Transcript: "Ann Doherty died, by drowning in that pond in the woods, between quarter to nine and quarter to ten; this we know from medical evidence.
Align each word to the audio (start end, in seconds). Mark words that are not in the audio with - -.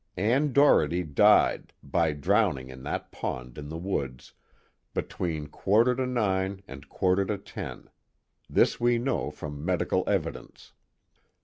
"Ann 0.17 0.51
Doherty 0.51 1.03
died, 1.03 1.73
by 1.83 2.13
drowning 2.13 2.71
in 2.71 2.81
that 2.81 3.11
pond 3.11 3.59
in 3.59 3.69
the 3.69 3.77
woods, 3.77 4.33
between 4.95 5.45
quarter 5.45 5.93
to 5.95 6.07
nine 6.07 6.63
and 6.67 6.89
quarter 6.89 7.23
to 7.25 7.37
ten; 7.37 7.87
this 8.49 8.79
we 8.79 8.97
know 8.97 9.29
from 9.29 9.63
medical 9.63 10.03
evidence. 10.09 10.73